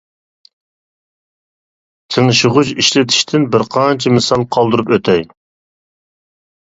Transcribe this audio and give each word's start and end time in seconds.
تىڭشىغۇچ 2.15 2.71
ئىشلىتىشتىن 2.75 3.47
بىر 3.57 3.67
قانچە 3.79 4.15
مىسال 4.17 4.47
قالدۇرۇپ 4.57 4.91
ئۆتەي. 4.97 5.27